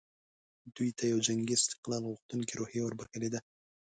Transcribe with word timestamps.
دوی 0.75 0.89
ته 0.97 1.03
یوه 1.11 1.21
جنګي 1.27 1.53
استقلال 1.55 2.03
غوښتونکې 2.11 2.53
روحیه 2.59 2.81
وربخښلې 2.83 3.29
ده. 3.33 3.39